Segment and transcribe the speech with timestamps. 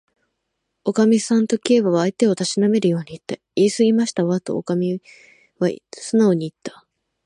[0.83, 3.35] 「おかみさん」と、Ｋ は相手をたしなめるようにいった。
[3.55, 4.99] 「いいすぎましたわ」と、おかみ
[5.59, 6.87] はすなおにいった。